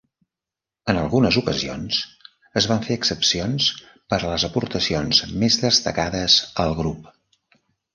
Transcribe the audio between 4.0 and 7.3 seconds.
a les aportacions més destacades al grup.